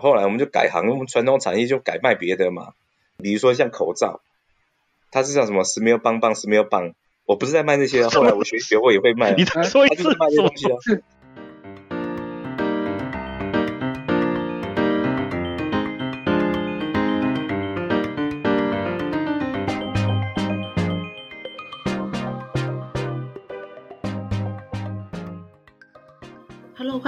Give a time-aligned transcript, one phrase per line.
[0.00, 2.72] 后来我们就改行，我们传统产业就改卖别的嘛，
[3.18, 4.20] 比如说像口罩，
[5.12, 6.94] 它是叫什么 smell 棒棒 smell 棒，
[7.26, 10.76] 我不是在卖那些，后来我学学会也会卖， 你再说一次他就是卖这些东西啊。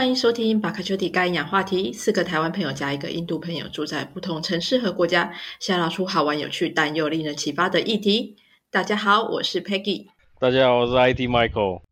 [0.03, 1.93] 欢迎收听巴卡丘蒂盖营养话题。
[1.93, 8.35] 四个台湾朋友加一个印度朋友，住在不同城市和国家，瞎聊出好玩有趣但又令人启发的议题。
[8.69, 10.09] 大家好，我是 Peggy。
[10.41, 11.83] 大家好，我是 IT Michael。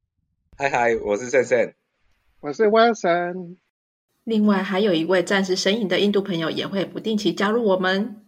[0.59, 1.75] 嗨嗨，我是 Sen Sen，
[2.41, 3.59] 我是 Wilson。
[4.25, 8.27] 另外还有一位暂时神隐的印度朋友也会不定期加入我们。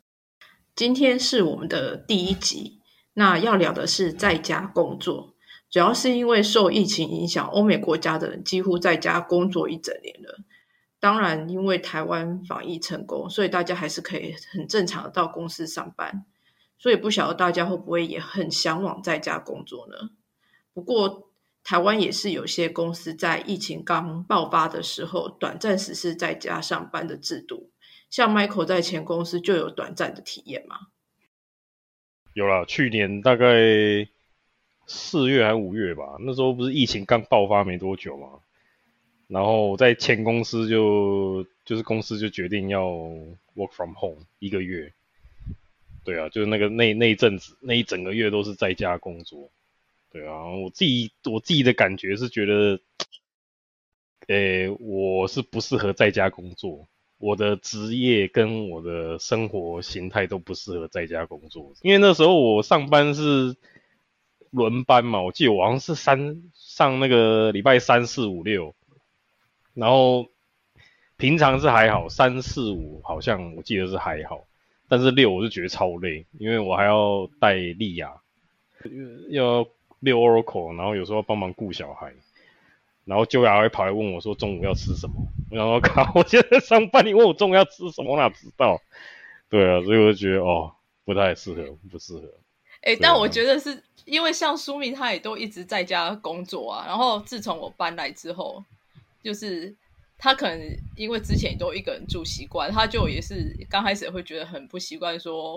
[0.77, 2.79] 今天是我们的第一集，
[3.15, 5.32] 那要聊的是在家工作，
[5.73, 10.39] 主要是因为受疫情影响，欧美国家的人几乎在家工作一整年了。
[11.01, 16.27] 当然，因为台湾防疫成功，所以大家还是可以很正常的到公司上班。
[16.79, 20.11] 所以不晓得大家会不会也很向往在家工作呢？
[20.75, 21.31] 不过
[21.65, 27.71] 台湾也是有些公司在疫情刚爆发的时候，短暂实施在家上班的制度。
[28.11, 30.77] 像 Michael 在前公司就有短暂的体验嘛？
[32.35, 33.47] 有啦，去年大概
[34.87, 38.29] 四月还五月吧，那时候不是疫情刚爆发没多久嘛，
[39.29, 42.85] 然后我在前公司就就是公司就决定要
[43.55, 44.93] work from home 一个月，
[46.05, 49.51] 对啊，就是那个那那一阵子那一整个月都是在家工作，
[50.11, 52.81] 对啊，我自己我自己的感觉是觉得，
[54.27, 56.87] 诶，我是不适合在家工作。
[57.19, 63.55] 我的职业跟我的生活形态都不适合在家工作，因为那时候我上班是
[64.53, 68.73] 轮班嘛，我记得我好像是三上那个礼拜三四五六，
[69.75, 70.29] 然后
[71.17, 74.45] 平常是还好，三四五好像我记得是还好，
[74.89, 78.13] 但是六我就觉得超累，因为我还要带莉亚，
[79.31, 79.67] 要
[79.99, 82.13] 遛 Oracle，然后有时候帮忙顾小孩。
[83.05, 88.81] 然后就还会跑来问我说中午要吃什么，我想说靠，我现在上班，你问我中午要吃什么，我哪知道？
[89.51, 90.73] 对啊，所以我就觉得哦，
[91.05, 92.23] 不太适合，不适合。
[92.83, 98.63] 哎、但我觉得是因为像苏明他也都一直在家工作啊，然后自从我搬来之后，
[99.23, 99.75] 就是
[100.19, 100.61] 他可能
[100.97, 105.57] 因为之前都一个人住习惯，他就也是刚开始会觉得很不习惯，说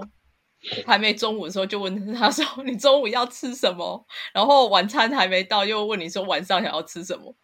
[0.85, 7.35] 还没中午的时候就问他说 你中午要吃什么，然后晚餐还没到又问你说晚上想要吃什么，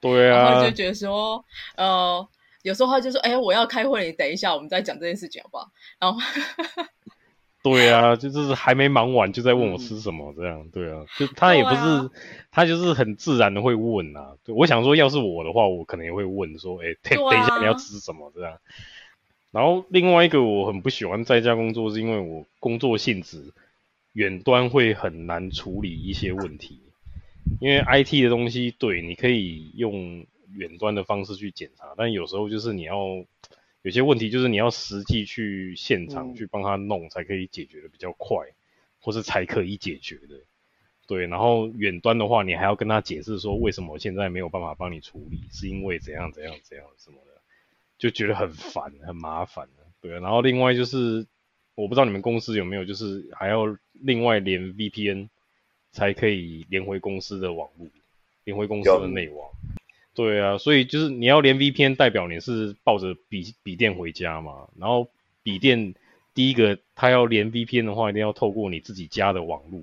[0.00, 1.44] 对啊然后就，觉得说
[1.76, 2.28] 呃。
[2.62, 5.70] 有时候他就说：“哎、我要开会，你等一下，我们再讲这件事情好不好？”
[6.00, 6.18] 然后
[7.68, 12.10] 对啊，就就是还没忙完就在问我吃什么这样，对啊，就他也不是，
[12.52, 14.36] 他就是很自然的会问啊。
[14.44, 18.58] 对，我想说，要是我的话，我可能也会问说，哎、 等一下你要吃什么这样。
[19.50, 23.52] 然后另外一个我很不喜欢在家工作，是因为我工作性质
[24.12, 26.78] 远端会很难处理一些问题，
[27.60, 30.24] 因为 IT 的东西，对，你可以用
[30.54, 33.24] 远端的方式去检查，但有时候就是你要
[33.86, 38.44] 有些问题，就是你要实际去现场嗯去帮他弄，才可以解决的比较快，
[38.98, 40.40] 或是才可以解决的。
[41.06, 47.40] 对，然后远端的话，你还要跟他解释说为什么现在没有办法帮你处理，是因为怎样怎样怎样什么的，
[47.96, 49.68] 就觉得很烦很麻烦
[50.00, 51.24] 对，然后另外就是
[51.76, 55.28] 我不知道你们公司有没有，就是还要另外连 VPN
[55.92, 57.86] 才可以连回公司的网络，
[58.42, 59.48] 连回公司的内网。
[60.16, 65.08] 对啊，所以就是你要连 VPN，代表你是抱着笔笔电回家嘛，然后
[65.42, 65.94] 笔电
[66.34, 69.82] 第一个它要连 VPN 的话，一定要透过你自己家的网络。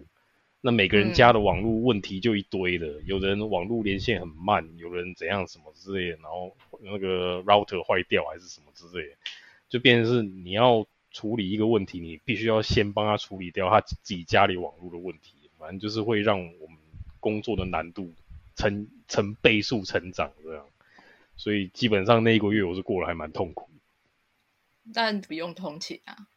[0.59, 9.15] 那每个人家的网络问题就一堆了，有人网络连线很慢，有人怎样什么之类的，然后那个 router 坏掉还是什么之类的，
[9.69, 16.77] 就变成是你要处理一个问题，你必须要先帮他处理掉他自己家里网络的问题，反正就是会让我们
[17.19, 18.11] 工作的难度
[18.55, 20.65] 成成倍数成长这样，
[21.35, 23.69] 所以基本上那一个月我是过得还蛮痛苦。
[24.93, 26.27] 但不用通勤啊。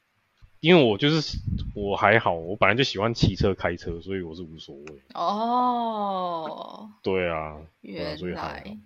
[0.60, 1.38] 因为我就是
[1.74, 5.02] 我还好，我本来就喜欢骑车开车，所以我是无所谓。
[5.14, 8.78] 哦，对啊，对啊原所以还好来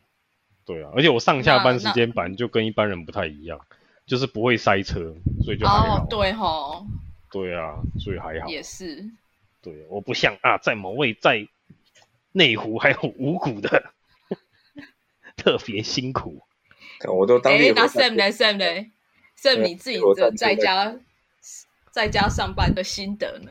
[0.66, 3.64] 对啊，而且我上下班那时间本来就跟一般人不太一样，
[4.04, 5.14] 就是不会塞车，
[5.44, 6.02] 所以就还好。
[6.02, 6.86] 哦，对吼，
[7.30, 8.48] 对啊，所以还好。
[8.48, 9.08] 也是。
[9.62, 11.46] 对，我不像啊，在某位在
[12.32, 13.92] 内湖还有五股的
[15.36, 16.42] 特别辛苦。
[16.98, 18.90] 看我都当哎，那 Sam 呢？Sam 呢
[19.40, 20.98] ？Sam 你自己我的在家
[21.90, 23.50] 在家上班的心得呢？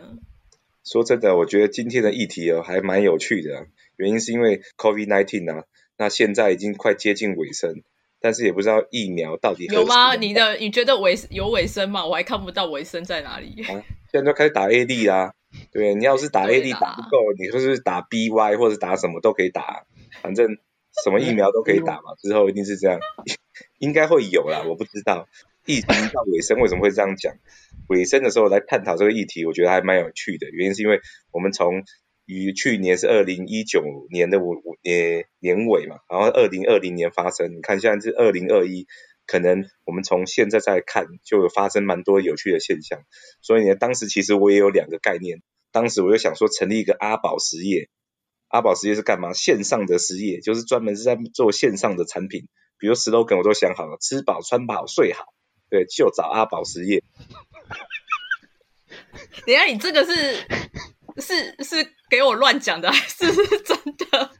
[0.85, 3.65] 说真的，我觉得今天的议题哦还蛮有趣的啊、
[3.97, 5.65] 原因是因为 COVID-19 啊，
[5.97, 7.83] 那现在已经快接近尾声，
[8.19, 10.15] 但是也不知道疫苗到底有吗？
[10.15, 12.05] 你的你觉得尾有尾声吗？
[12.05, 13.63] 我还看不到尾声在哪里。
[13.63, 13.83] 现
[14.13, 15.33] 在都开始打 AD 啦，
[15.71, 19.85] 对你要是打 AD 打不够，你就是打 BY 或者打什么都可以打，
[20.21, 20.57] 反正
[21.03, 22.15] 什么疫苗都可以打嘛。
[22.21, 22.99] 之后一定是这样，
[23.79, 25.27] 应该会有啦，我不知道。
[25.65, 27.35] 疫情到尾声为什么会这样讲？
[27.89, 30.49] 尾声的时候来探讨这个议题，我觉得还蛮有趣的。
[30.49, 30.99] 原因是因为
[31.31, 31.83] 我们从
[32.25, 38.87] 于去年是二零一九年的五五年年尾嘛，然后二零二零年发生，你看现在是二零二一，
[39.29, 43.03] 可能我们从现在再看，就有发生蛮多有趣的现象。
[43.41, 47.91] 所以呢，当时其实我也有两个概念，当时我就想说成立一个阿宝实业。
[48.47, 49.33] 阿宝实业是干嘛？
[49.33, 52.47] 线上的实业，就是专门是在做线上的产品，
[52.79, 55.25] 比如 slogan 我都想好了，吃饱穿饱睡好，
[55.69, 57.03] 对，就找阿宝实业。
[59.45, 60.37] 等下，你这个是
[61.17, 63.31] 是是给我乱讲的，还是
[63.63, 64.31] 真的？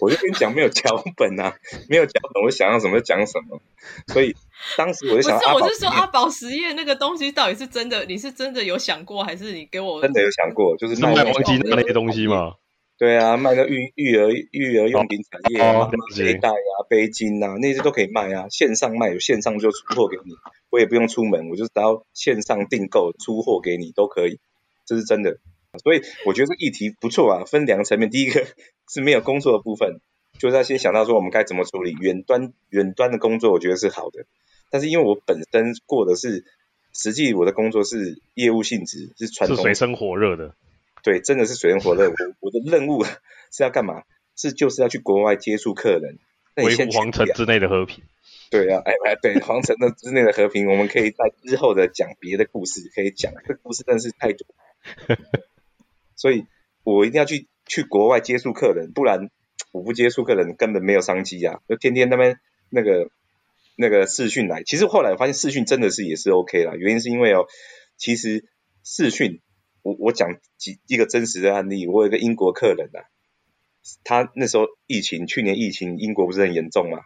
[0.00, 1.54] 我就跟你讲，没有脚本啊，
[1.88, 3.60] 没有脚本，我想要什么就讲什么。
[4.08, 4.34] 所以
[4.76, 8.04] 当时我就不是我是说阿宝实验那个东西到底是真的？
[8.06, 12.54] 你是真的有想过，还是你给我真的有想过，就是是卖卖黄金那些东西吗？
[12.98, 18.48] 对啊，卖个育育儿育儿用品产业啊，背带啊、背巾啊，那些都可以卖啊。
[18.50, 20.32] 线上卖有线上就出货给你，
[20.70, 24.40] 我也不用出门，我就只要线上订购出货给你都可以，
[24.84, 25.38] 这是真的。
[25.78, 28.46] 所以我觉得这议题不错啊，分两个层面，第一个
[28.88, 30.00] 是没有工作的部分，
[30.38, 34.26] 就是要先想到说我们该怎么处理远端远端的工作，我觉得是好的。
[34.70, 36.44] 但是因为我本身过的是
[36.92, 40.54] 实际我的工作是业务性质，是传统是水深火热的。
[41.02, 42.08] 对，真的是水深火热。
[42.08, 43.04] 我我的任务
[43.52, 44.02] 是要干嘛？
[44.36, 46.18] 是就是要去国外接触客人，
[46.54, 48.04] 那你维护皇城之内的和平。
[48.50, 54.46] 对啊，哎哎，对，皇城的之内的和平，我们可以在之后的讲别的故事，可以讲这故事真的是太多，
[56.18, 56.44] 所以
[56.84, 59.30] 我一定要去去国外接触客人，不然
[59.72, 62.38] 我不接触客人根本没有商机啊，就天天那边
[62.68, 63.10] 那个
[63.76, 64.62] 那个视讯来。
[64.64, 67.46] 其实后来我发现视讯真的是也是 OK 啦，原因是因为哦，
[67.96, 68.44] 其实
[68.84, 69.40] 视讯
[69.82, 73.06] 我我讲几一个真实的案例，我有一个英国客人啊，
[74.04, 76.98] 他那时候疫情，去年疫情英国不是很严重嘛，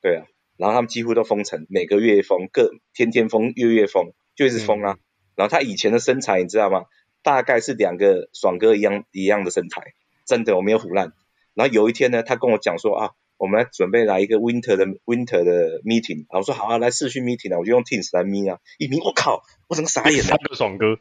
[0.00, 0.26] 对啊，
[0.58, 4.98] 然后他们几乎都封城，每个月封，各天天封，月月封，就一直封啊。
[5.34, 6.84] 然后他以前的身材你知道吗？
[7.22, 9.94] 大概是两个爽哥一样一样的身材，
[10.26, 11.12] 真的我没有胡乱。
[11.54, 20.24] 然后有一天呢，他跟我讲说啊，我们来准备来一个 winter 的 winter 的 meeting，然后我说好啊，来视讯 meeting 啊，我就用 Teams 来 meet 啊，一 meet 我靠，我整个傻眼了。
[20.24, 20.98] 三，个爽哥，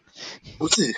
[0.58, 0.94] 不是，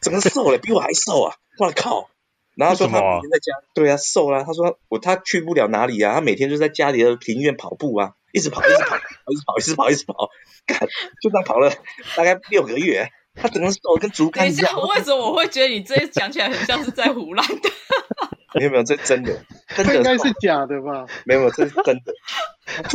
[0.00, 1.36] 整个瘦了，比我还瘦啊！
[1.58, 2.08] 我靠！
[2.56, 10.30] 然后他说他每天在家，对啊，瘦啦、他说我他去不了哪里啊，他每天就在家里的庭院跑步啊，一直跑，一直跑，一直跑，一直跑，一直跑，
[10.64, 10.78] 干，
[11.20, 11.72] 就这样跑了
[12.16, 13.10] 大概六个月，
[13.40, 17.70] 他整个瘦得跟竹竿一样。，为什么我会觉得你这讲起来很像是在胡乱的？
[18.54, 19.44] 没有没有，这真的，
[19.74, 21.06] 真这应该是假的吧？
[21.26, 22.14] 没有没有，这是真的。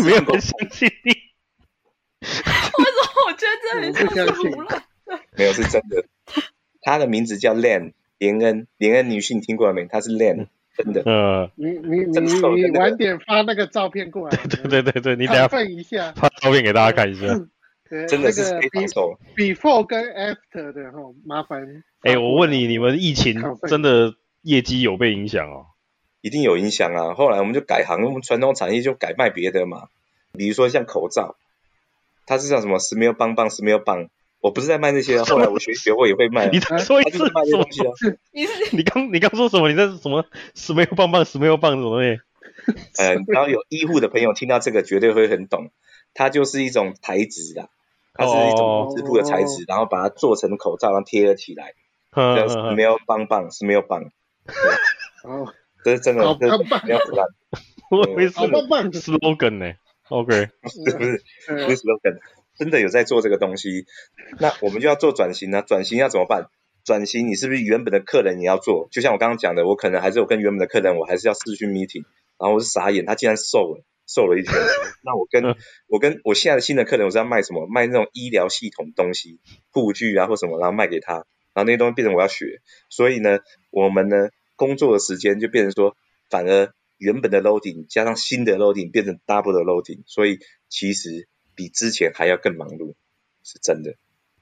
[0.03, 1.11] 没有人相信你。
[2.21, 4.83] 为什么我觉得这很像是胡乱？
[5.35, 6.05] 没有是真的。
[6.81, 9.85] 他的名字叫 Len 连恩，连恩女性听过了没？
[9.85, 10.47] 他是 Len，
[10.77, 11.03] 真的。
[11.05, 16.13] 嗯，你你你你晚点发那个照片过来， 对对对对，你等一下亢奋一下。
[16.13, 17.27] 发照片给大家看一下。
[17.89, 21.83] 对真的是那个非常瘦，before 跟 after 的哈，麻烦。
[22.01, 25.65] 哎、我问你，你们疫情真的业绩有被影响哦？
[26.21, 27.13] 一定有影响啊。
[27.13, 29.87] 后来我们就改行，我们传统产业就改卖别的嘛，
[30.33, 31.35] 比如说像口罩，
[32.25, 37.71] 它是叫什么 Smell 棒棒 Smell 棒，我不是在卖那些啊，后来我学学会也会卖啊， 你再说一次卖东？
[37.71, 37.91] 西啊。
[38.31, 39.69] 你是你刚你刚说什么？
[39.69, 42.19] 你在什么史梅棒棒史梅棒什么的？
[42.97, 45.71] 呃，然后有医护的朋友听到这个绝对会很懂，
[46.13, 47.69] 它就是一种材质啦，
[48.19, 51.73] 它是一种织布的材质，然后把它做成口罩，然后贴了起来，
[52.11, 54.03] 叫嗯嗯嗯 Smell 棒棒 Smell 棒，
[55.23, 55.53] 哦，
[55.85, 57.25] 这是真的好，这棒棒没有腐烂，
[57.91, 58.91] 我以为是好棒棒。
[58.91, 59.73] slogan 呢。
[60.09, 62.19] OK，不是不是不呃是 slogan，
[62.57, 63.85] 真的有在做这个东西，
[64.39, 66.47] 那我们就要做转型啊，转型要怎么办？
[66.83, 68.87] 转型你是不是原本的客人也要做？
[68.91, 72.05] 就像我刚刚讲的，我可能还是有跟原本的客人，我还是要视讯 meeting，
[72.39, 74.53] 然后我是傻眼，他竟然瘦了，瘦了一圈。
[75.03, 75.55] 那我跟嗯
[75.87, 77.67] 我跟我现在的新的客人，我是要卖什么？
[77.67, 79.39] 卖那种医疗系统东西，
[79.69, 81.13] 护具啊或什么，然后卖给他，
[81.53, 82.61] 然后那些东西变成我要学。
[82.89, 83.39] 所以呢，
[83.69, 85.95] 我们呢工作的时间就变成说，
[86.29, 92.95] 反而原本的 loading 加上新的 loading 变成 double 的 loading，所以其实比之前还要更忙碌，
[93.43, 93.93] 是真的。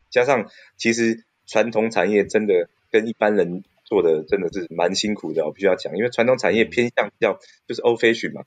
[0.10, 8.44] 加上其实传统产业真的跟一般人做的真的是蛮辛苦的，我必须要讲，因为传统产业偏向比较就是 old fashion 嘛，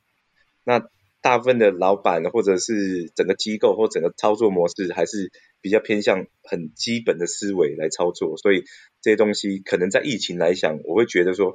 [0.64, 0.88] 那
[1.22, 8.64] 大部分的老板或者是整个机构或整个操作模式还是比较偏向很基本的思维来操作，所以
[9.02, 11.54] 这些东西可能在疫情来讲，我会觉得说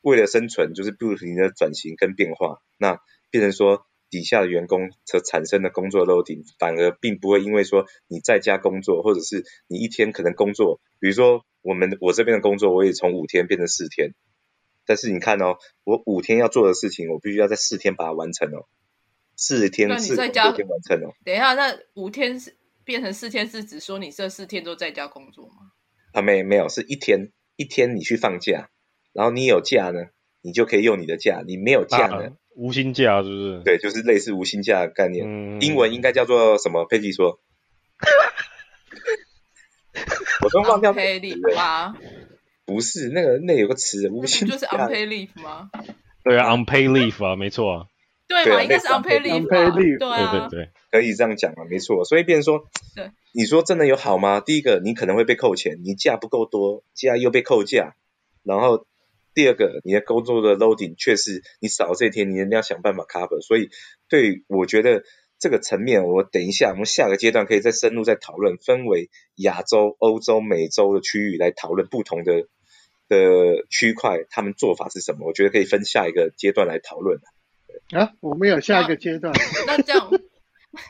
[0.00, 2.98] 为了生存，就是不停的转型跟变化，那
[3.30, 14.10] 变成说底下的员工所产生的工作 loading，反而并不会因为说你在家工作，或者是你一天可能工作，比如说我们我这边的工作，我也从五天变成四天，
[14.86, 18.66] 但是你看哦，我五天要做的事情，我必须要在四天把它完成哦，
[19.36, 21.12] 四天四在家天完成哦。
[21.24, 25.72] 等一下，那五天是变成四天，是指说你这四天都在家工作吗？
[26.12, 28.70] 啊，没没有，是一天一天你去放假，
[29.12, 30.06] 然后你有假呢，
[30.42, 35.26] 你就可以用你的假；你没有假呢，啊无薪假是不是？，对，就是类似无薪假的概念。
[35.26, 36.84] 嗯，英文应该叫做什么？
[36.84, 37.40] 佩奇说，
[40.42, 41.94] 我都忘掉那个 unpaid 词 leave？
[42.64, 44.66] 不是那个那有个词，无薪就是。
[44.66, 45.68] unpaid leave 吗？
[46.22, 47.86] 对啊，unpaid leave 啊，没错啊，
[48.26, 52.04] 对嘛，应该是 unpaid leave 吧 leave 对对啊对，可以这样讲啊，没错。
[52.04, 52.66] 所以变成说
[52.96, 54.40] 对，你说真的有好吗？
[54.40, 57.94] 第一个，你可能会被扣钱，你假不够多，假又被扣假。
[58.42, 58.86] 然后
[59.34, 63.40] 第二个，你的工作的 loading 却是你少了这一天，你一定要想办法 cover。
[63.40, 63.68] 所以
[64.08, 65.02] 对，我觉得
[65.38, 72.46] 这个层面，我等一下我们下个阶段可以再深入再讨论，分为亚洲、欧洲、美洲的区域来讨论不同的
[73.08, 75.26] 的区块，他们做法是什么？
[75.26, 77.18] 我觉得可以分下一个阶段来讨论。
[77.18, 77.28] 啊，
[78.20, 79.32] 我们有下一个阶段，
[79.66, 80.10] 那这样，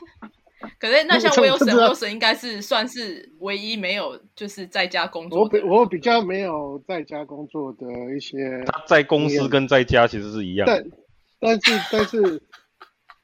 [0.79, 5.49] 可是那像我 Wilson 不知道 Wilson 应该是算是唯一没有就是在家工作我。
[5.49, 7.85] 比我比较没有在家工作的
[8.15, 10.85] 一些，他在公司跟在家其实是一样的。
[11.39, 12.41] 但但是但是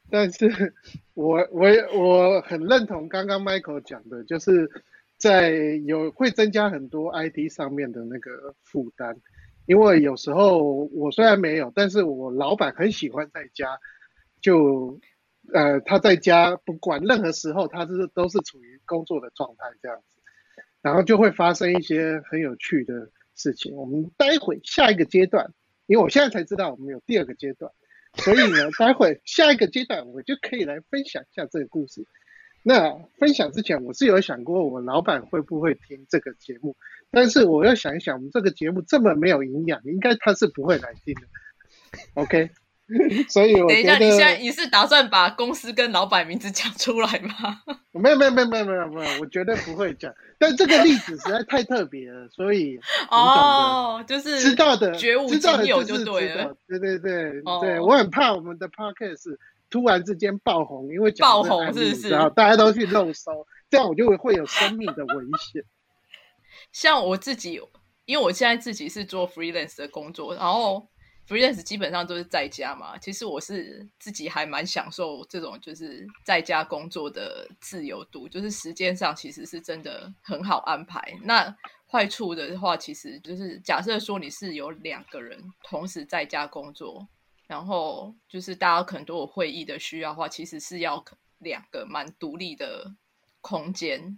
[0.10, 0.74] 但是
[1.14, 4.70] 我我我很认同刚刚 Michael 讲的，就是
[5.18, 5.52] 在
[5.86, 9.16] 有会增加很多 IT 上面的那个负担，
[9.72, 10.62] 因为有时候
[10.92, 13.80] 我虽然没有，但是我老板很喜欢在家，
[14.42, 15.00] 就
[15.54, 20.20] 呃他在家不管任何时候，他是都是处于工作的状态这样子，
[20.82, 23.74] 然后就会发生一些很有趣的事情。
[23.78, 25.54] 我们待会下一个阶段，
[25.86, 27.72] 因为我现在才知道我们有第二个阶段，
[28.16, 32.06] 所以呢，待会下一个阶段我就可以来分享一下这个故事。
[32.64, 36.76] 那分享之前，我是有想过我老板会不会听这个节目，
[37.10, 41.22] 但是我要想一想，我们这个节目这么没有营养，应该他是不会来听的。
[42.14, 42.50] OK，
[43.30, 47.62] 所以我等一下，你现在你是打算把公司跟老板名字讲出来吗？
[47.94, 50.14] 没有没有没有没有没有没有，我绝对不会讲。
[50.38, 56.56] 但这个例子实在太特别了，所以哦，就是知道的绝无知道的仅有就对了。
[56.68, 59.38] 对对对、哦对，我很怕我们的 podcast
[59.72, 65.64] 突然之间爆红，因为爆红是不是然后大家都去漏收， 这样我就会有生命的危险。
[66.72, 67.60] 像我自己，
[68.06, 70.86] 因为我现在自己是做 freelance 的工作，然后
[71.28, 72.98] freelance 基本上都是在家嘛。
[72.98, 81.02] 其实我是自己还蛮享受这种就是在家工作的自由度，就是时间上其实是真的很好安排。
[81.24, 81.56] 那
[81.90, 87.08] 坏处的话，其实就是假设说你是有两个人同时在家工作，
[87.52, 91.04] 然后就是大家可能都有会议的需要的话，其实是要
[91.40, 92.96] 两个蛮独立的
[93.42, 94.18] 空间，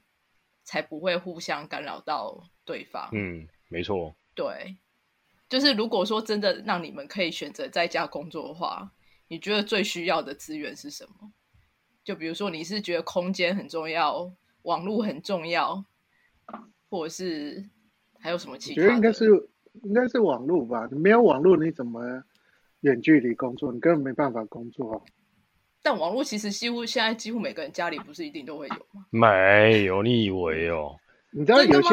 [0.63, 3.09] 才不会互相干扰到对方。
[3.11, 4.15] 嗯，没错。
[4.35, 4.77] 对，
[5.49, 8.91] 就是如果说真的让你们可以选择在家工作的话，
[9.27, 11.33] 你觉得最需要的资源是什么？
[12.03, 15.83] 就比如说你是觉得空间很重要，网络很重要，
[16.87, 17.67] 或者是
[18.19, 18.87] 还有什么其他我？
[18.87, 19.49] 觉得应该是
[19.81, 22.23] 应该是网络吧，你没有网络你怎么
[22.83, 23.73] 远距离工作？
[23.73, 25.01] 你根本没办法工作啊。
[25.81, 29.03] 但网络其实几乎现在几乎每个人家里不是一定都会有吗？
[29.09, 30.95] 没有，你以为哦？
[31.31, 31.89] 你知道有些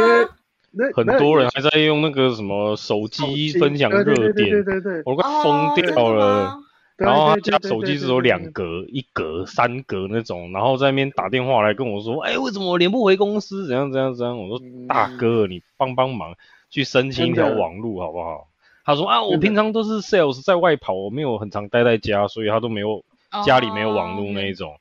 [0.73, 6.56] 那很多人还在用那个什么手手机分享热对对对对点，对对，我都快疯掉了。
[6.97, 13.66] 然后他家手机只有两格、一格、三格那种，然后在那边打电话来跟我说：“哎，为什么我连不回公司？
[13.66, 16.35] 怎样怎样怎样？”我说：“嗯大哥，你帮帮忙，
[16.68, 18.49] 去申请一条网路好不好？”
[18.90, 23.04] 他说：“啊，我平常都是 sales 在外跑，我没有很常待在家，所以他都没有
[23.44, 24.75] 家里没有网络那一种。”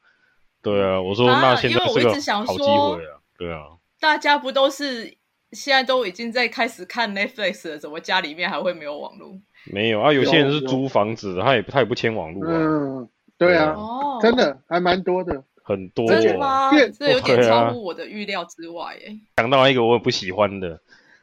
[0.62, 2.10] 对啊，我说啊那现在是个
[2.46, 3.68] 好机会啊，对啊，
[4.00, 5.16] 大家不都是
[5.52, 9.40] 现在都已经在开始看 Netflix 了，怎么家里面还会没有网络？
[9.72, 15.44] 没有啊，有些人是租房子，他也他也不签网络啊，嗯，对啊，哦，真的还蛮多的。
[15.62, 16.38] 很多真的哦。
[16.40, 16.72] 吗？
[16.98, 19.16] 这有点超乎我的预料之外耶。
[19.38, 20.82] 想到一个我也不喜欢的，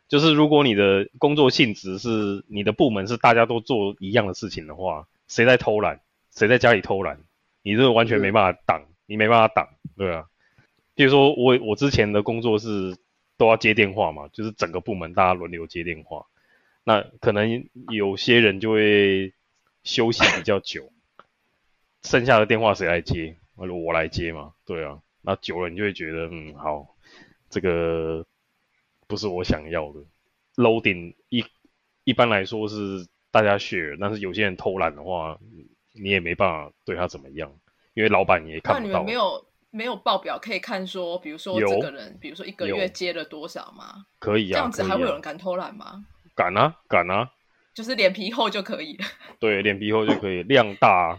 [0.09, 7.19] 就是如果你的工作性质是你的部门是大家都做一样的事情的话，谁在偷懒，谁在家里偷懒，
[7.63, 10.27] 你这个完全没办法挡，你没办法挡，对啊。
[10.95, 12.97] 比如说我我之前的工作是
[13.37, 16.27] 都要接电话嘛，就是整个部门大家轮流接电话，
[16.85, 19.33] 那可能有些人就会
[19.83, 20.91] 休息比较久，
[22.03, 23.37] 剩下的电话谁来接？
[23.57, 24.99] 我来接嘛，对啊。
[25.23, 26.95] 那久了你就会觉得，嗯，好，
[27.51, 28.25] 这个
[29.07, 30.01] 不是我想要的。
[30.57, 31.45] loading 一
[32.05, 35.39] 一般来说是大家 share，但是有些人偷懒的话，
[35.93, 37.53] 你也没办法对他怎么样，
[37.95, 39.01] 因为老板也那看不到。
[39.01, 44.07] 你们没有没有报表可以看说，比如说这个人，比如说一个月接了多少吗？
[44.19, 46.07] 可以啊，这样子还会有人敢偷懒吗？
[46.35, 47.31] 敢啊敢啊，
[47.75, 49.05] 就是脸皮厚就可以了。
[49.39, 51.19] 对，脸皮厚就可以，量大，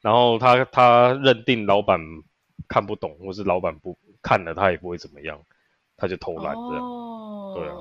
[0.00, 2.00] 然后他他认定老板
[2.68, 5.40] 看不懂，或是老板不看了他也不会怎么样，
[5.96, 6.84] 他就偷懒这样。
[6.84, 7.05] 哦，
[7.58, 7.74] 对啊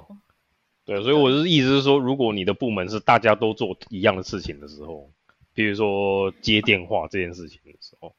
[0.86, 5.10] 对，所以我是意思是说，如果你的部门是大家都做一样的事情的时候，
[5.54, 8.16] 比如说接电话这件事情的时候，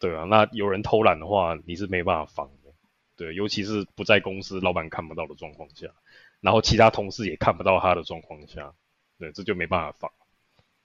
[0.00, 2.70] 对啊，那有人偷懒的话，你是没办法防的。
[3.16, 5.86] 对，尤其是不在公司老板看不到的状况下，
[6.40, 8.72] 然后其他同事也看不到他的状况下，
[9.18, 10.10] 对，这就没办法防，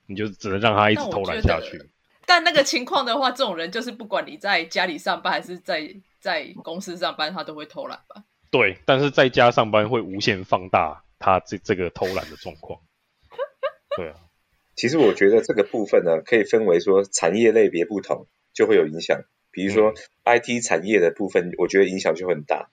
[0.06, 1.90] 你就只能让他一直偷懒下去。
[2.28, 8.24] 但那个情况的话，这种人就是不管你在家里上班还是在在公司上班，他都会偷懒吧？
[8.58, 12.80] 对，但是在家上班会无限放大他这这个偷懒的状况。
[13.98, 14.16] 对啊，
[14.78, 19.24] 其实我觉得这个部分呢，可以分为说产业类别不同就会有影响。
[19.52, 19.94] 比如说
[20.24, 22.70] IT 产业的部分，我觉得影响就很大。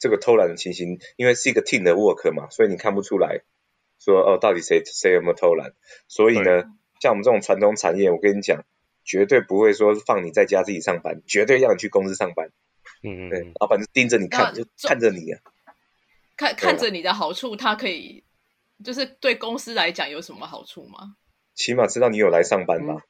[0.00, 3.42] 这个偷懒的情形，因为是一个 team 的 work 嘛，所以你看不出来
[4.00, 5.74] 说哦，到底谁谁有没有偷懒。
[6.08, 6.64] 所以呢，
[7.00, 8.64] 像我们这种传统产业，我跟你讲，
[9.04, 12.50] 绝对不会说放你在家自己上班，绝对让你去公司上班。
[13.02, 15.40] 对嗯嗯嗯，，老板就盯着你看，就看着你啊。
[16.36, 18.24] 看看着你的好处，他可以
[18.82, 21.16] 就是对公司来讲有什么好处吗？
[21.54, 23.04] 起码知道你有来上班吧。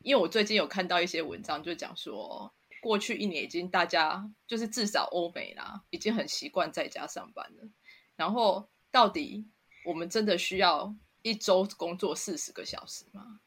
[0.00, 2.52] 因为我最近有看到一些文章，就讲说，
[2.82, 7.68] 过去一年已经大家就是至少欧美啦，已经很习惯在家上班了。
[8.16, 9.46] 然后到底
[9.84, 13.38] 我们真的需要一周工作四十个小时吗？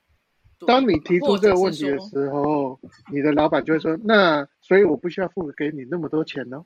[0.68, 2.80] 当你提出这个问题的时候，
[3.12, 6.66] 你的老板就会说：“那所以我不需要付给你那么多钱哦。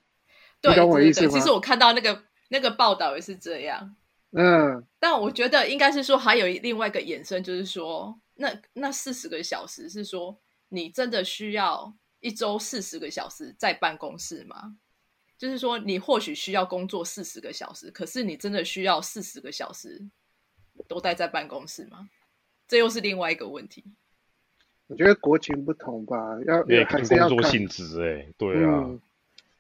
[0.62, 3.96] 对你懂我意思吗其实我看到那个那个报道也是这样，”
[4.32, 14.76] 嗯，但我觉得应该是说还有另外一个衍生，就是说，那那四十个小时是说你真的需要一周四十个小时在办公室吗？
[15.38, 20.06] 就是说你或许需要工作四十个小时，可是你真的需要四十个小时
[20.88, 22.10] 都待在办公室吗？
[22.70, 23.84] 这又是另外一个问题。
[24.88, 26.16] 我觉得国情不同吧，
[26.48, 27.06] 要也看。
[27.06, 28.86] 工作性质哎、对啊。
[28.86, 29.02] 嗯，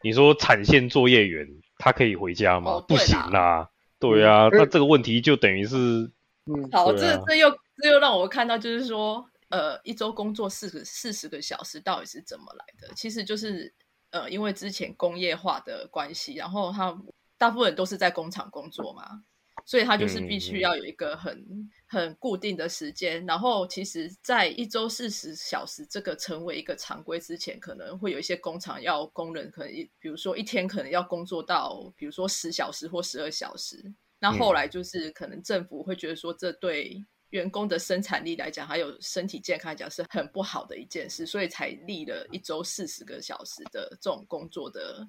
[0.01, 1.45] 你说产线作业员
[1.77, 2.71] 他可以回家吗？
[2.71, 3.69] 哦不行啦，
[3.99, 6.09] 对啊，嗯那这个问题就等于是
[6.45, 7.49] 嗯，好，这这又
[7.81, 12.93] 这又让我看到，就是说，呃，一周工作四十四十个小时到底是怎么来的？
[12.95, 13.71] 其实就是
[14.11, 16.97] 呃，因为之前工业化的关系，然后他
[17.37, 19.23] 大部分人都是在工厂工作嘛，
[19.69, 23.23] 所以他就是必须要有一个很很固定的时间。
[23.27, 33.93] 然后其实，在一周四十小时这个成为一个常规之前，可能会有一些工厂要工人可能一，比如说一天可能要工作到，比如说十小时或十二小时。
[34.17, 45.07] 那后来就是可能政府会觉得说，这对员工的生产力来讲，还有身体健康来讲是很不好的一件事，所以才立了一周四十个小时的这种工作的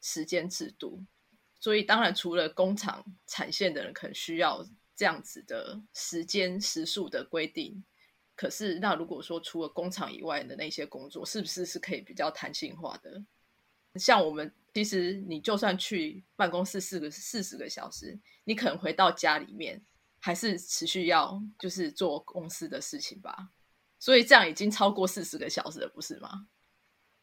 [0.00, 1.04] 时间制度。
[1.60, 7.84] 所以当然，除了工厂产线的人可能需要这样子的时间时数的规定，
[8.36, 13.24] 可是那如果说除了工厂以外的那些工作，是不是是可以比较弹性化的？
[13.96, 19.82] 像我们其实你就算去办公室四个四十个小时，你可能回到家里面
[20.20, 23.48] 还是持续要就是做公司的事情吧。
[23.98, 26.46] 所以这样已经超过四十个小时了，不是吗？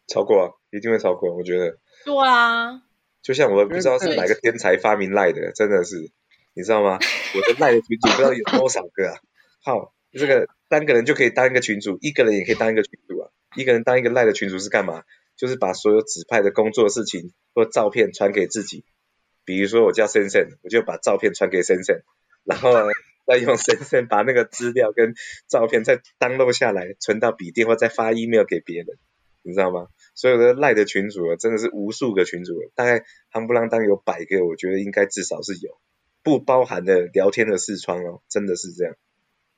[0.08, 1.34] 超过啊，一定会超过。
[1.34, 2.84] 我觉得，对啊，
[3.25, 6.11] 就像我不知道是哪个天才发明赖的，真的是，
[6.53, 6.99] 你知道吗？
[7.33, 9.17] 我的赖的群主不知道有多少个啊！
[9.65, 13.31] 好，这个单个人就可以当一个群主，一个人也可以当一个群主啊。
[13.55, 15.03] 一个人当一个赖的群主是干嘛？
[15.35, 18.85] 就是把所有指派的工作事情或照片传给自己。
[19.43, 22.03] 比如说我叫森森，我就把照片传给森森，
[22.43, 22.93] 然后呢，
[23.25, 25.15] 再用森森把那个资料跟
[25.47, 28.99] 照片再 download 下来，存到笔电或再发 email 给别人，
[29.41, 29.88] 你知道吗？
[30.15, 35.78] 所有的赖的群主啊，真的是无数个群主，大概夯不啷当有百个，我觉得应该至少是有，
[36.23, 38.95] 不包含的聊天的视窗哦，真的是这样。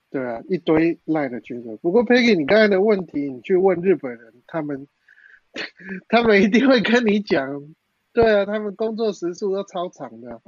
[0.09, 1.77] 对啊，一堆赖的群主。
[1.77, 4.87] 不过 Peggy，你刚才的问题，你去问日本人，他们
[6.09, 7.73] 他们一定会跟你讲，
[8.13, 10.41] 对啊，他们工作时数都超长的。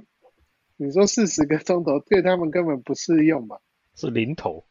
[0.78, 3.60] 你说四十个钟头对他们根本不适用嘛？
[3.96, 4.66] 是零头。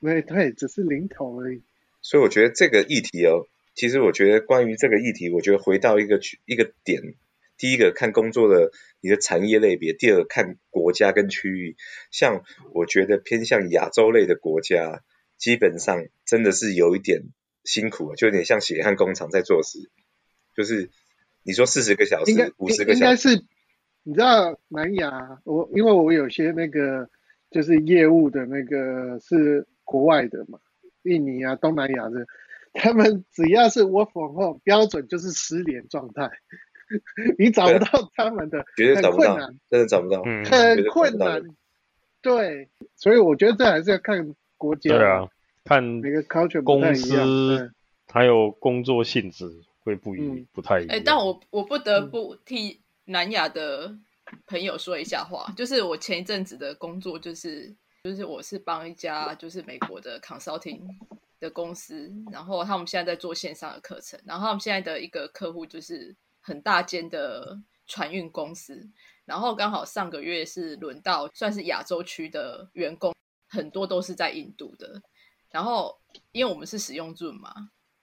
[0.00, 1.62] 对，对，只是零头而已。
[2.00, 3.46] 所以我觉得这个议题哦，
[3.78, 7.14] 其实我觉得关于这个议题，我觉得回到一个区一个点，
[7.56, 11.76] 第一个看工作的你的产业类别，第二个看国家跟区域。
[12.10, 12.42] 像
[12.74, 15.04] 我觉得偏向亚洲类的国家，
[15.36, 17.22] 基本上真的是有一点
[17.62, 19.78] 辛苦，就有点像血汗工厂在做事，
[20.56, 20.90] 就是
[21.44, 23.44] 你说四十个小应该时、五十个应该小时，是，
[24.02, 27.08] 你知道南亚，我因为我有些那个
[27.52, 30.58] 就是业务的那个是国外的嘛，
[31.04, 32.26] 印尼啊、东南亚的，
[32.74, 36.30] 他们只要是 work from home，标准就是失联状态，
[37.38, 40.22] 你找不到他们的，绝对找不到很困难，，真的找不到。
[40.24, 41.42] 嗯，很困难。
[42.20, 45.28] 对，所以我觉得这还是要看国家，对啊，
[45.64, 47.24] 看每个 culture 不太公一样。
[47.26, 47.72] 司
[48.10, 49.48] 还有工作性质
[49.84, 50.96] 会不一嗯不太一样。
[50.96, 53.94] 哎、但我我不得不替南亚的
[54.46, 60.80] 朋友说一下话，就是我前一阵子的工作就是就是我是帮一家就是美国的 consulting
[61.40, 68.88] 的公司，然后他们现在在做线上的课程，然后他们现在的一个客户就是很大间的船运公司，
[69.24, 73.14] 然后刚好上个月是轮到算是亚洲区的员工，
[73.48, 75.00] 很多都是在印度的，
[75.50, 75.96] 然后
[76.32, 77.52] 因为我们是使用 Zoom 嘛，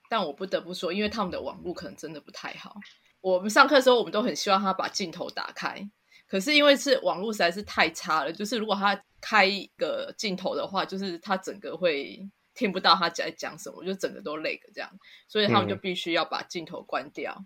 [0.10, 2.76] 但我不得不说，因为他们的网络可能真的不太好。
[3.22, 5.82] 我们上课的时候，我们都很希望他把镜头打开，
[6.28, 14.90] 可是因为是网络实在是太差了，就是如果他开一个镜头的话，就是他整个会听不到他在讲什么，就整个都累个这样，
[15.28, 17.46] 所以他们就嗯必须要把镜头关掉，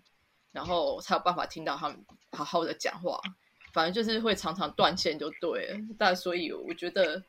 [0.52, 3.20] 然后才有办法听到他们好好的讲话。
[3.72, 7.22] 反正就是会常常断线就对了，但所以我觉得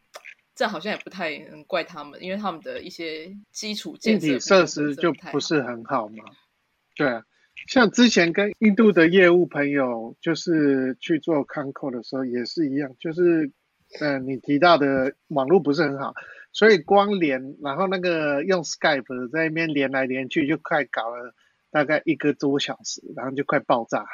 [0.56, 6.24] 这好像也不太能怪他们，因为他们的一些基础建设设施就不是很好嘛。
[6.96, 7.24] 对啊，
[7.68, 13.52] 像之前跟印度的业务朋友就是去做 Conco 的时候也是一样，就是
[14.00, 16.16] 呃你提到的网络不是很好，
[16.54, 21.34] 所以光连然后那个用 Skype 在那边连来连去就快搞了
[21.72, 24.06] 大概一个多小时，然后就快爆炸，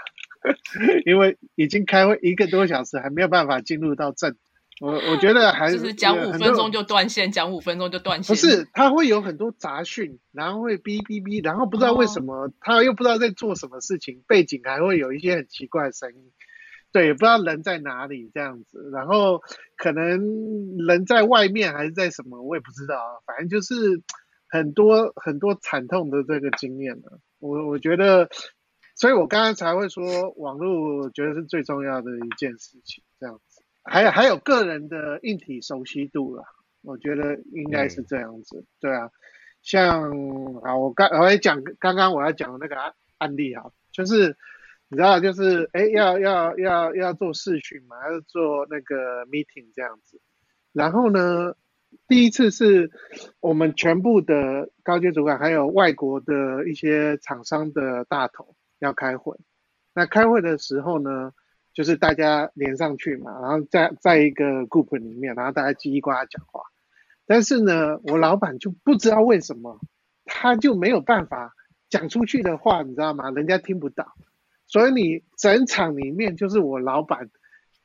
[1.06, 4.36] 因为已经开会一个多小时还没有办法进入到正。
[4.80, 8.36] 我我觉得还就是讲五分钟就断线，讲五分钟就断线。
[8.36, 16.32] 不是，他会有很多杂讯，然后会哔哔哔，然后不知道为什么，他又不知道在做什么事情，背景还会有一些很奇怪的声音，
[16.92, 19.42] 对，也不知道人在哪里这样子，然后
[19.76, 24.02] 可能人在外面还是在什么，我也不知道啊，反正就是
[24.50, 27.20] 很多很多惨痛的这个经验了。
[27.40, 28.30] 我我觉得，
[28.96, 36.44] 所以我刚刚才会说，网络我觉得是最重要的一件事情，这样子，还有还有个人的硬体熟悉度了。
[36.84, 39.10] 我觉得应该是这样子，对啊，
[39.62, 40.04] 像
[40.62, 44.38] 啊，我刚我也讲刚刚我要讲的那个案案例啊，就是
[44.90, 50.22] 你知道，就是哎要要要要做视讯嘛，要做那个 meeting 这样子，
[50.72, 51.56] 然后呢，
[52.08, 52.92] 第一次是
[53.40, 59.38] 我们全部的高阶主管还有外国的一些厂商的大头要开会，
[59.94, 61.34] 那开会的时候呢，
[61.74, 66.62] 就是大家连上去嘛，然后在在一个 group 里面，然后大家叽叽呱呱讲话。
[67.26, 69.82] 但是呢，我老板就不知道为什么，
[70.24, 71.54] 他就没有办法
[71.90, 73.32] 讲出去的话，你知道吗？
[73.32, 74.14] 人家听不到，
[74.68, 77.30] 所以你整场里面就是我老板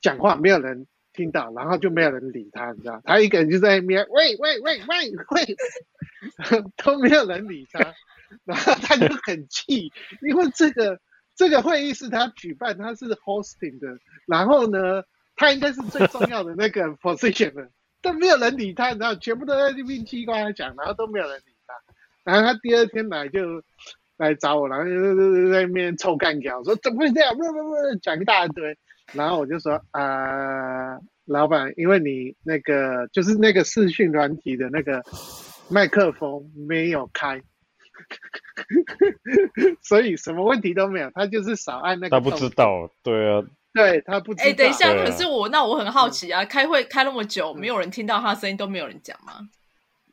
[0.01, 5.57] 讲话，没有人听到，然后就没有人理他，你知道，他一个人就在那边喂喂喂喂喂，
[6.77, 7.95] 都没有人理他，
[8.45, 9.93] 然后他就很气，
[10.29, 11.01] 因为这个
[11.35, 15.03] 这个会议是他举办，他是 hosting 的，然后呢，
[15.37, 17.71] 他应该是最重要的那个 position 的。
[18.03, 21.75] 都没有人理他，你知道，全部都在那边叽呱呱讲，然后都没有人理他。
[22.25, 23.63] 然后他第二天来就
[24.23, 27.37] 来找我，然后就在那边臭干掉，说怎么会这样？
[27.37, 28.77] 不不不，讲一大堆。
[29.13, 35.03] 然后我就说啊、老板，因为你那个就是那个视讯软体的那个
[35.69, 37.43] 麦克风没有开，
[39.83, 42.11] 所以什么问题都没有，他就是少按那个。
[42.11, 42.49] 他不知。
[42.51, 43.43] 道，对啊，
[43.75, 44.49] 对他不知道。
[44.49, 49.49] 哎、等一下，可是我那我很好奇啊，开会开那么久，没有人听到他的声音，都没有人讲吗？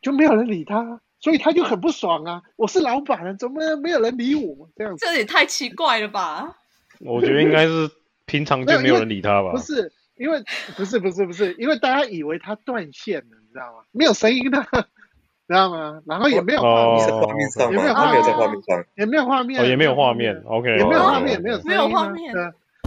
[0.02, 2.42] 就没有人理他，所以他就很不爽啊！
[2.56, 4.70] 我是老板啊，怎么没有人理我？
[4.76, 6.56] 这样子这也太奇怪了吧！
[7.00, 7.90] 我觉得应该是
[8.26, 9.58] 平常就没有人理他吧不。
[9.58, 10.44] 是因为
[10.76, 13.84] 不是不是不是，因为大家以为他断线了，你知道吗？
[13.92, 14.62] 没有声音的，
[15.48, 16.02] 知道吗？
[16.06, 18.86] 然后也没有画哦你是面，画面上有没有画面在画面上。
[18.96, 22.34] 也没有画面，哦，也没有画面，OK，也没有哦画面，没有没有画面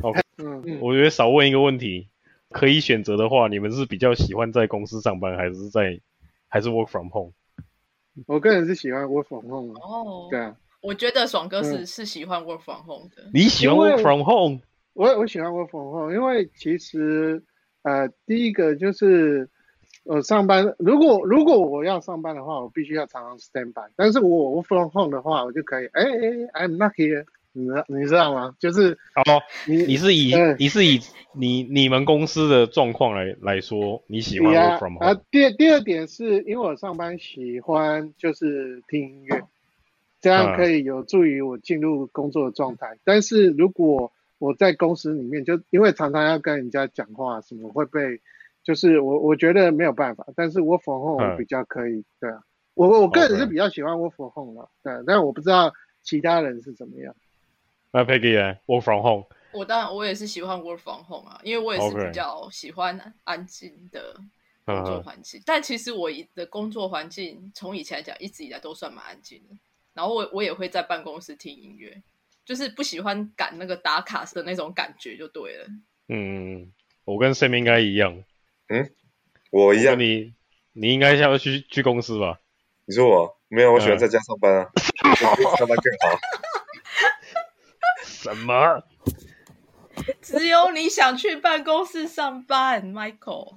[0.03, 2.09] OK 嗯嗯，我觉得少问一个问题，
[2.51, 6.01] 可以选择的话，你们是比较喜欢在公司上班，还是在
[6.49, 7.33] 还是 work from home？
[8.27, 13.31] 我个人是喜欢 work from home 的，哦，对啊，我觉得爽哥是、嗯是喜欢 work from home 的。
[13.33, 14.61] 你喜欢 work from home？
[14.95, 17.43] 我我喜欢 work from home，因为其实
[17.83, 19.49] 呃，第一个就是
[20.05, 26.03] 我上班，如果如果我要上班的话，我必须要常常 stand by，但是我 work from home 的话，我就可以，哎
[26.53, 28.55] 哎，I'm not here，你知道你知道吗？
[28.59, 31.01] 就是哦，你你是以嗯你是以
[31.35, 39.43] 你你们公司的状况来来说，你喜欢呀 work from 啊 home？，第第二点是因为我上班喜欢就是听音乐，
[40.21, 42.99] 这样嗯可以有助于我进入工作的状态。
[43.05, 48.21] 但是如果我在公司里面，就因为常常要跟人家讲话，什么会被
[48.65, 52.41] 就是我我觉得没有办法，但是 work from home 比较可以，对啊，
[52.75, 57.15] 我我个人是比较喜欢 work from home 了，对，但我不知道其他人是怎么样。
[57.93, 59.27] 那 Peggy 呢？Work from home。
[59.53, 64.15] 我当然我也是喜欢 work from home 啊，因为我也是比较喜欢安静的
[64.65, 65.43] 工作嗯环境。
[65.45, 69.55] 但其实我的工作环境从以前来讲，一直以来都算蛮安静的。
[69.93, 72.03] 然后我我也会在办公室听音乐，
[72.47, 75.67] 就是不喜欢赶那个打卡的那种感觉就对了。
[76.09, 76.73] 嗯，
[77.05, 78.25] 我跟 Sam 应该一样。
[78.69, 78.91] 嗯
[79.51, 80.01] 我一样。
[80.01, 80.33] 你
[80.73, 82.41] 你应该要去去公司吧？
[82.87, 84.71] 你说我没有，我喜欢嗯在家上班啊，
[85.59, 86.19] 上班更好。
[88.23, 88.85] 什么？
[90.23, 93.57] 只有你想去办公室上班，Michael。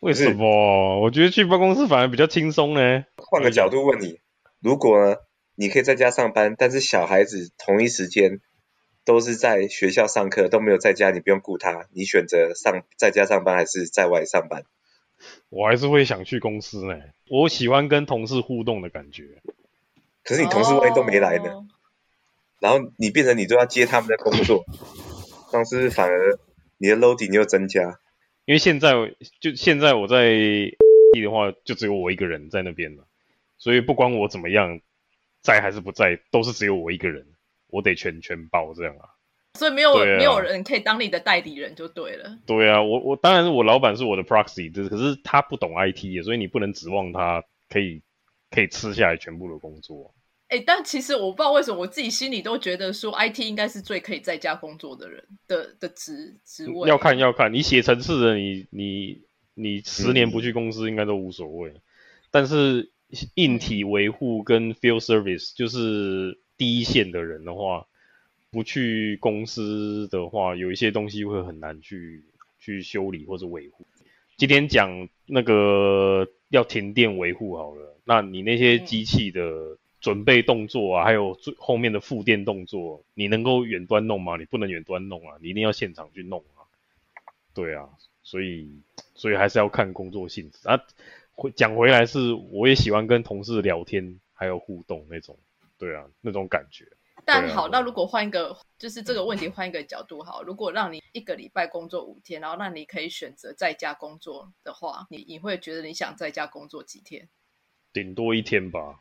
[0.00, 1.00] 为什么？
[1.00, 3.06] 我觉得去办公室反而比较轻松呢。
[3.16, 4.20] 换个角度问你，
[4.60, 5.16] 如果，
[5.54, 8.40] 你可以在家上班，但是小孩子同一时间
[9.06, 14.64] 都是在学校上课，都没有在家，你不用顾他，你选择上在家上班还是在外上班？
[15.48, 16.94] 我还是会想去公司呢。
[17.30, 19.40] 我喜欢跟同事互动的感觉。
[20.22, 21.48] 可是你同事万一都没来呢？
[21.50, 21.66] 哦
[22.64, 24.64] 然后你变成你都要接他们的工作，
[25.50, 26.38] 这样是不是反而
[26.78, 28.00] 你的 loading 又增加？
[28.46, 28.94] 因为现在
[29.38, 33.04] 就现在我在的话，就只有我一个人在那边了，
[33.58, 34.80] 所以不管我怎么样，
[35.42, 37.26] 在还是不在，都是只有我一个人，
[37.66, 39.10] 我得全全包这样啊。
[39.58, 42.38] 所以没有、没有人可以当你的代理人就对了。
[42.46, 48.00] 对啊，我我当然是我老板是我的 proxy，就是可是他不懂 IT，所以你不能指望他可以
[48.50, 50.14] 可以吃下来全部的工作。
[50.54, 56.88] 哎，但其实我不知道为什么，我自己心里都觉得说，IT 应该是最可以在家工作的人的的职职位。
[56.88, 59.22] 要看要看，你写程式的你你
[59.54, 61.74] 你十年嗯不去公司应该都无所谓，
[62.30, 62.92] 但是
[63.34, 67.86] 硬体维护跟 field service 就是第一线的人的话，
[68.52, 72.22] 不去公司的话，有一些东西会很难去
[72.60, 73.84] 去修理或者维护。
[74.36, 84.36] 今天讲那个要停电维护好了，那你那些机器的准备动作啊，还有最后面的复电动作，你能够远端弄吗？
[84.36, 86.68] 你不能远端弄啊，你一定要现场去弄啊。
[87.54, 87.88] 对啊，
[88.22, 88.82] 所以
[89.14, 90.78] 所以还是要看工作性质啊。
[91.32, 95.38] 回讲回来是，我也喜欢跟同事聊天，还有互动那种，
[95.78, 96.84] 对啊，那种感觉。
[97.24, 107.26] 但好，啊那如果换一个，就是这个问题换一个角度好，如果让你一个礼拜工作五天，然后让你可以选择在家工作的话，你你会觉得你想在家工作几天？
[107.90, 109.00] 顶多一天吧。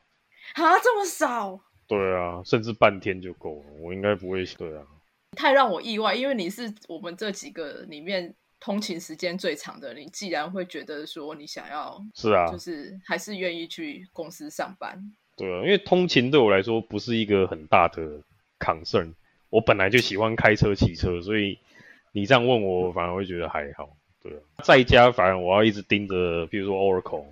[0.56, 3.66] 啊，这么少，对啊，甚至半天就够了。
[3.82, 4.84] 我应该不会，对啊，
[5.36, 15.00] 太让我意外，因为你是我们这几个里面通勤时间最长的，你既然会觉得说你想要，是啊，就是还是愿意去公司上班。
[15.36, 18.22] 对啊，因为通勤对我来说不是一个很大的
[18.60, 19.14] concern。
[19.50, 21.60] 我本来就喜欢开车、骑车，所以
[22.12, 23.90] 你这样问我，我反而会觉得还好。
[24.22, 27.26] 对啊，在家反而我要一直盯着，比如说 Oracle，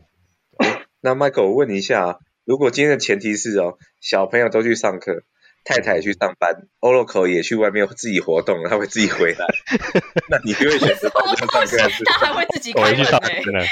[1.02, 2.20] 那 Michael，我问你一下啊，
[2.52, 5.24] 如果今天的前提是哦，小朋友都去上课，
[5.64, 9.48] 太太也去上班，Oracle 也去外面自己活动，他会自己回来，
[10.30, 13.66] 那你就会选择在家上课还是他还会自己我开门去上呢、班了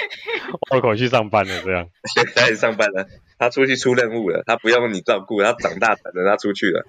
[0.72, 1.89] ，Oracle 去上班了，这样。
[2.15, 3.06] 现在上班了？
[3.38, 6.86] 他出去出任务了，他不用你照顾，他长大成了，他出去了。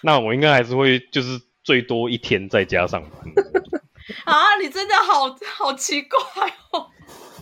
[0.00, 3.12] 那我应该还是会就是最多一天在家上班。
[4.26, 6.18] 啊，你真的好好奇怪
[6.72, 6.90] 哦。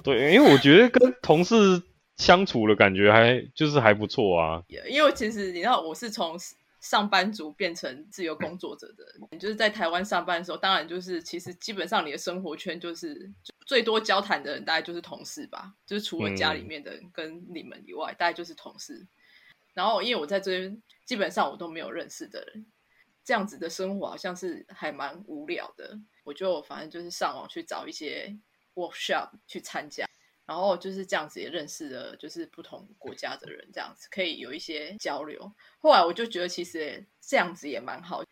[0.02, 1.82] 对，因为我觉得跟同事
[2.16, 4.62] 相处的感觉还就是还不错啊。
[4.88, 6.36] 因为其实你知道，我是从
[6.80, 9.04] 上班族变成自由工作者的。
[9.30, 13.32] 你就是在台湾上班的时候，当然就是其实基本上你的生活圈就是
[13.66, 19.06] 最多交谈的人，大概就是同事吧，就是除了家里面的人跟你们以外，大概就是同事。
[19.72, 22.66] 然后因为我在这边基本上我都没有认识的人，
[23.24, 25.98] 这样子的生活好像是还蛮无聊的。
[26.22, 28.36] 我就反正就是上网去找一些
[28.74, 30.06] workshop 去参加。
[30.46, 35.52] 然后就是这样子也认识了，就是不同国家的人，这样子可以有一些交流。
[35.78, 38.22] 后来我就觉得其实这样子也蛮好，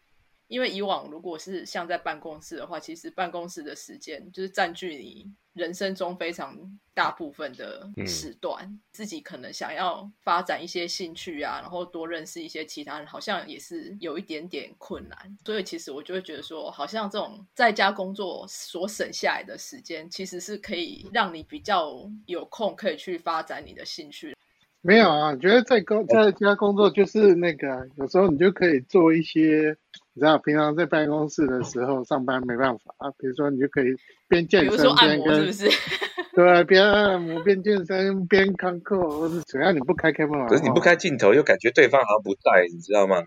[0.52, 6.54] 因为以往如果是像在办公室的话，其实办公室的时间就是占据你人生中非常
[6.92, 15.38] 大部分的时段，自己可能想要发展一些兴趣啊，然后多认识一些其他人，好像也是有一点点困难。
[15.42, 24.36] 所以其实我就会觉得说，好像这种在家工作所省下来的时间，其实是可以让你比较有空可以去发展你的兴趣。
[24.82, 29.76] 没有啊，我觉得在工在家工作就是那个啊，有时候你就可以做一些，
[30.14, 33.94] 你知道，平常在办公室的时候上班没办法啊，比如说你就可以
[34.28, 35.78] 边健身边跟是不是？
[36.34, 43.22] 对边按摩边健身边看课，或者只要你不开 camera，可是你不开镜头，又感觉对方好像不在，你知道吗？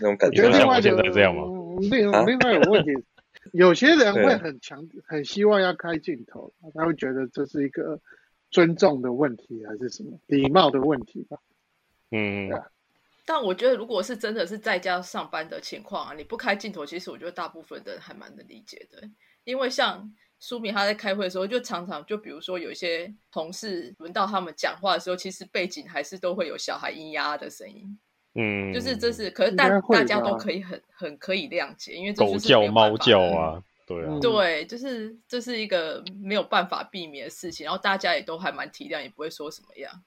[0.00, 1.42] 那种感我觉另外一个现在这样吗？
[1.46, 2.24] 嗯另啊？
[2.26, 2.90] 另外有个问题，
[3.52, 4.26] 有些人对。
[4.26, 8.00] 会很强，很希望要开镜头，他会觉得这是一个
[8.54, 11.36] 尊重的问题，还是什么礼貌的问题吧？
[12.12, 12.64] 嗯，啊。
[13.26, 19.02] 但我觉得，如果是真的是在家上班的情况啊，你不开镜头，其实我觉得大部分的人还蛮能理解的。
[19.42, 27.98] 因为像苏明他在开会的时候，就常常就比如说有一些同事轮到他们讲话的时候，其实背景还是都会有小孩咿呀的声音，
[28.34, 40.02] 嗯，就是这是，可是大大家都可以很很可以谅解，因为这狗就是叫、猫叫啊，对啊嗯，对，就是这是一个没有办法避免的事情，然后大家也都还蛮体谅，也不会说什么样。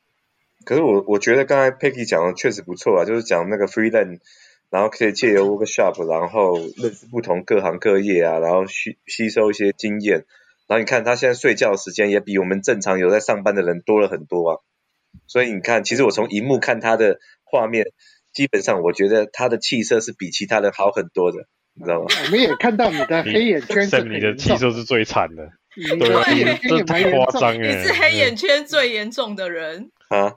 [0.66, 4.20] 可是我我觉得刚才 Peggy 讲的确实不错啊，就是讲那个 freelance，
[4.70, 10.26] 然后可以借由 workshop，然后认识不同各行各业啊，然后吸吸收一些经验。
[10.68, 14.58] 然后你看他现在睡觉时间也比我们正常有在上班的人多了很多啊。
[15.26, 17.86] 所以你看，其实我从荧幕看他的画面，
[18.34, 22.08] 基本上我觉得他的气色是比其他人好很多的，你知道吗？
[22.26, 27.12] 我们也看到你的黑眼圈你的气色是最惨的，对啊，这太。
[27.12, 30.34] 夸张了，你是黑眼圈最严重的人，啊，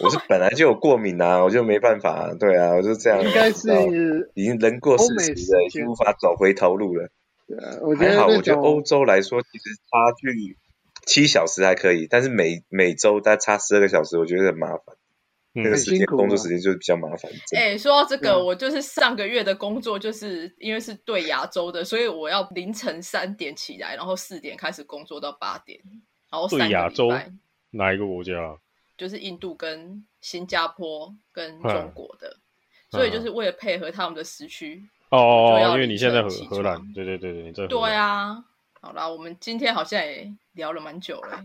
[0.00, 3.22] 我是本来就有过敏啊，我就没办法、对啊，我就这样。
[3.22, 7.08] 应该是已经人过四十了，已经无法走回头路了。
[7.46, 10.56] 对啊，我觉还好，我觉得欧洲来说，其实差距
[11.06, 14.96] 七小时还可以，但是每每周大概差十二个小时，我觉得很麻烦。
[15.52, 17.30] 那个嗯时间工作啊时间就是比较麻烦。
[17.56, 25.80] 哎、说到这个，嗯我就是上个月的工作，就是因为是对亚洲的，所以我要凌晨三点起来，然后四点开始工作到八点，
[26.30, 27.08] 然后对亚洲，
[27.70, 28.56] 哪一个国家啊？
[28.96, 32.36] 就是印度跟新加坡跟嗯中国的，
[32.90, 34.82] 所以就是为了配合他们的时区。
[35.10, 38.44] 哦因为你现在荷荷兰床，对对对对，你在对，啊，
[38.80, 41.42] 好啦，我们今天好像也聊了蛮久了。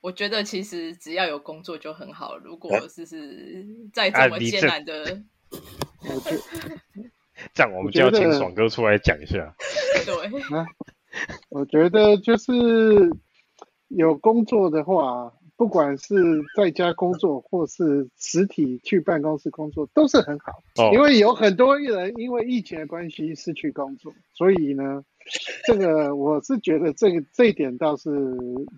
[0.00, 6.36] 我觉得其实只要有工作就很好，如果是是在这么艰难的，我觉
[7.52, 9.54] 这样我们就要请爽哥出来讲一下。
[10.06, 10.14] 对，
[11.48, 12.52] 我觉得就是
[13.88, 16.14] 有工作的话，不管是
[16.56, 20.52] 在家工作或是实体去办公室工作，都是很好。
[20.76, 25.02] 哦，因为有很多人因为疫情的关系失去工作，所以呢，
[25.66, 28.10] 这个我是觉得这个这一点倒是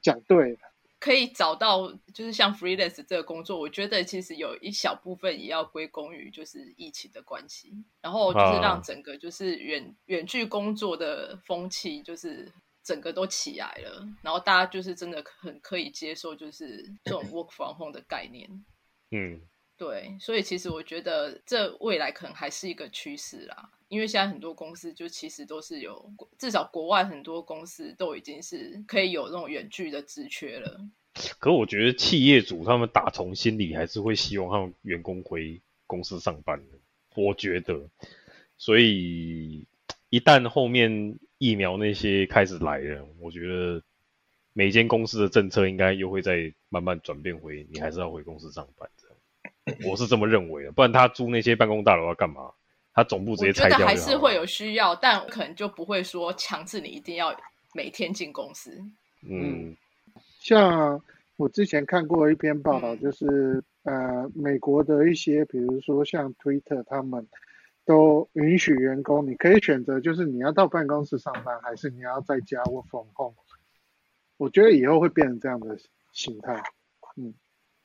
[0.03, 0.59] 讲对了。
[1.01, 8.61] 可以找到就是像 freelance 这个工作，我觉得其实有一小部分也要归功于就是疫情的关系，然后就是啊。
[8.61, 12.53] 让整个就是远远距工作的风气就是
[12.85, 18.49] 整个都起来了，然后大家就是真的很可以接受就是这种 work from home 的概念。
[19.11, 19.41] 嗯，
[19.81, 30.87] 对，所以其实我觉得这未来可能还是一个趋势啦，因为现在很多公司就其实都是有，至少国外很多公司都已经是可以有那种远距的职缺了。
[31.39, 36.63] 可我觉得企业主他们打从心里还是会希望他们员工回公司上班，
[37.17, 37.89] 我觉得。
[38.59, 39.67] 所以
[40.11, 43.83] 一旦后面疫苗那些开始来了，我觉得
[44.53, 49.09] 每间公司的政策应该又会再慢慢转变回你还是要回公司上班的。
[49.85, 52.51] 我是这么认为的，不然他租那些办公大楼要干嘛？
[52.93, 57.35] 他总部直接拆掉还是会有需要，但可能就不会说强制你一定要
[57.73, 58.83] 每天进公司。
[59.23, 59.77] 嗯
[60.41, 61.01] 像
[61.37, 67.27] 我之前看过一篇报道，嗯就是呃，美国的一些，比如说像 Twitter，他们
[67.85, 73.37] 都允许员工，你可以选择，就是你要到办公室上班，还是你要在家 work from home。
[74.37, 75.79] 我觉得以后会变成这样的
[76.13, 76.63] 形态。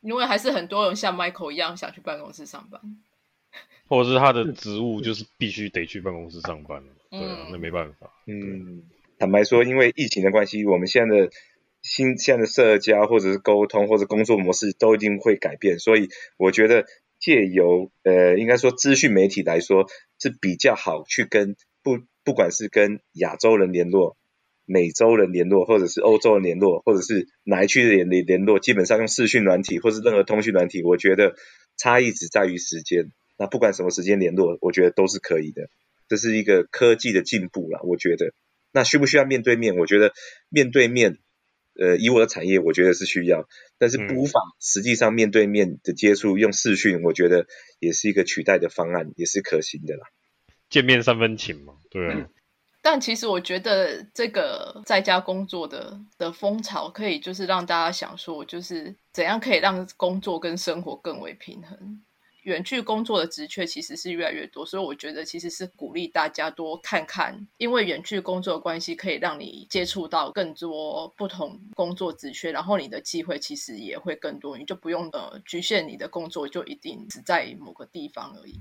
[0.06, 2.80] 因为还是很多人像 Michael 一样想去办公室上班。
[3.90, 7.20] 或者是他的职务就是必须得去办公室上班了，对
[7.52, 8.12] 那没办法。
[8.26, 8.84] 嗯，
[9.20, 11.30] 坦白说，因为疫情的关系，我们现在的
[11.82, 16.86] 新现在的社交或者是沟通或者工作模式都一定会改变，所以我觉得
[17.20, 19.88] 借由呃，应该说资讯媒体来说
[20.20, 24.18] 是比较好去跟不不管是跟亚洲人联络。
[24.66, 31.36] 美洲人联络，或者是欧洲人联络，或者是哪一区的人联联络，基本上用视讯软体或是任何通讯软体，我觉得
[31.78, 33.12] 差异只在于时间。
[33.38, 35.70] 那不管什么时间联络，我觉得都是可以的。
[36.08, 38.34] 这是一个科技的进步啦，我觉得。
[38.72, 39.78] 那需不需要面对面？
[39.78, 40.14] 我觉得
[40.50, 41.18] 面对面，
[41.80, 47.48] 呃，以我的产业，我觉得是需要，但是嗯无法实际上面对面的接触，用视讯，我觉得
[47.80, 50.08] 也是一个取代的方案，也是可行的啦。
[50.70, 52.30] 见面三分情嘛，对啊，
[52.86, 62.00] 但其实我觉得这个在家工作的的风潮，可以就是让大家想说，就是怎样可以让工作跟生活更为平衡。
[62.44, 78.60] 远距工作的职缺其实是越来越多，所以我觉得其实是鼓励大家多看看，因为远距工作的关系，可以让你接触到更多不同工作职缺，然后你的机会其实也会更多，你就不用呃局限你的工作就一定只在某个地方而已。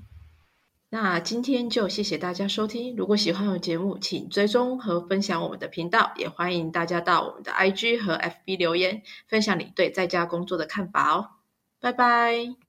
[0.95, 2.95] 那今天就谢谢大家收听。
[2.95, 11.31] 如果喜欢我的节目，请追踪和分享我们的频道，也欢迎大家到我们的 IG 和 FB 留言，分享你对在家工作的看法哦。
[11.81, 12.64] 拜拜。